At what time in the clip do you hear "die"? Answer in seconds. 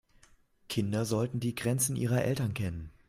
1.39-1.53